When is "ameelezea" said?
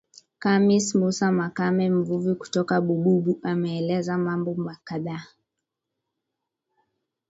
3.43-4.17